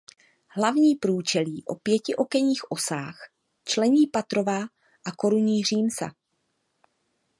[0.47, 3.29] Hlavní průčelí o pěti okenních osách
[3.65, 4.61] člení patrová
[5.05, 6.11] a korunní římsa.